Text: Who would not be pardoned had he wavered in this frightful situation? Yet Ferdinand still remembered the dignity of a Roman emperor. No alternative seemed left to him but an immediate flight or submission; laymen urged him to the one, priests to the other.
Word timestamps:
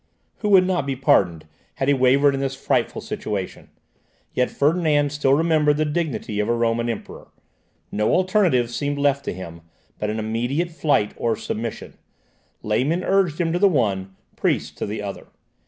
Who 0.39 0.49
would 0.49 0.65
not 0.65 0.87
be 0.87 0.95
pardoned 0.95 1.45
had 1.75 1.87
he 1.87 1.93
wavered 1.93 2.33
in 2.33 2.41
this 2.41 2.55
frightful 2.55 3.01
situation? 3.01 3.69
Yet 4.33 4.49
Ferdinand 4.49 5.11
still 5.11 5.35
remembered 5.35 5.77
the 5.77 5.85
dignity 5.85 6.39
of 6.39 6.49
a 6.49 6.55
Roman 6.55 6.89
emperor. 6.89 7.27
No 7.91 8.11
alternative 8.11 8.71
seemed 8.71 8.97
left 8.97 9.23
to 9.25 9.31
him 9.31 9.61
but 9.99 10.09
an 10.09 10.17
immediate 10.17 10.71
flight 10.71 11.13
or 11.17 11.35
submission; 11.35 11.99
laymen 12.63 13.03
urged 13.03 13.39
him 13.39 13.53
to 13.53 13.59
the 13.59 13.69
one, 13.69 14.15
priests 14.35 14.71
to 14.77 14.87
the 14.87 15.03
other. 15.03 15.27